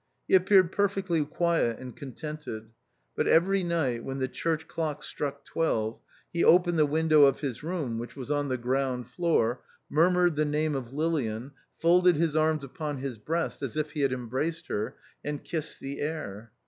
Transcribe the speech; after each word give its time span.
He 0.27 0.33
appeared 0.33 0.71
perfectly 0.71 1.23
quiet 1.23 1.77
and 1.77 1.95
contented; 1.95 2.71
but 3.15 3.27
every 3.27 3.61
night 3.61 4.03
when 4.03 4.17
the 4.17 4.27
church 4.27 4.67
clock 4.67 5.03
struck 5.03 5.45
twelve, 5.45 5.99
he 6.33 6.43
opened 6.43 6.79
the 6.79 6.87
window 6.87 7.25
of 7.25 7.41
his 7.41 7.61
room, 7.61 7.99
which 7.99 8.15
was 8.15 8.31
on 8.31 8.47
the 8.49 8.57
ground 8.57 9.07
floor, 9.09 9.61
mur 9.91 10.09
mured 10.09 10.37
the 10.37 10.43
name 10.43 10.73
of 10.73 10.91
Lilian, 10.91 11.51
folded 11.77 12.15
his 12.15 12.35
arms 12.35 12.63
upon 12.63 12.97
his 12.97 13.19
breast, 13.19 13.61
as 13.61 13.77
if 13.77 13.91
he 13.91 13.99
had 14.01 14.11
embraced 14.11 14.69
her, 14.69 14.95
and 15.23 15.43
kissed 15.43 15.79
the 15.79 15.99
air. 16.01 16.51